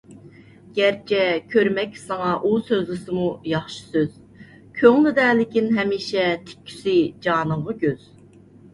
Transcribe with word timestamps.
گەرچە 0.77 1.19
كۆرمەككە 1.51 1.99
ساڭا 2.05 2.31
ئۇ 2.47 2.53
سۆزلىسىمۇ 2.71 3.29
ياخشى 3.51 3.85
سۆز، 3.93 4.17
كۆڭلىدە 4.83 5.31
لېكىن 5.43 5.73
ھەمىشە 5.79 6.29
تىككۈسى 6.51 6.99
جانىڭغا 7.29 7.81
كۆز. 7.87 8.13